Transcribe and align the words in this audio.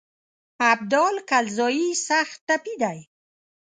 ابدال 0.71 1.15
کلزايي 1.29 1.87
سخت 2.07 2.37
ټپي 2.47 2.73
دی. 2.81 2.99